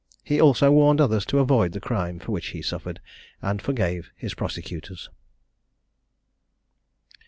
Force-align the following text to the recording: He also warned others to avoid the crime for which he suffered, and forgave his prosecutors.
He 0.23 0.41
also 0.41 0.71
warned 0.71 0.99
others 0.99 1.27
to 1.27 1.37
avoid 1.37 1.73
the 1.73 1.79
crime 1.79 2.17
for 2.17 2.31
which 2.31 2.47
he 2.47 2.63
suffered, 2.63 2.99
and 3.39 3.61
forgave 3.61 4.09
his 4.15 4.33
prosecutors. 4.33 5.11